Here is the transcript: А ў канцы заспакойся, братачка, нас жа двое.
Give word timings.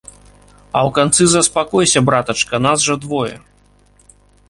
А 0.07 0.79
ў 0.87 0.93
канцы 0.97 1.23
заспакойся, 1.35 1.99
братачка, 2.09 2.55
нас 2.67 2.77
жа 2.91 2.95
двое. 3.07 3.33